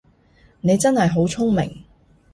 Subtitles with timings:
[0.61, 1.83] 你真係好聰明